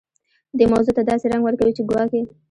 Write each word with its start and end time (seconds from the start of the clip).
دې 0.57 0.65
موضوع 0.73 0.93
ته 0.97 1.03
داسې 1.09 1.25
رنګ 1.31 1.43
ورکوي 1.45 1.73
چې 1.77 1.83
ګواکې. 1.89 2.21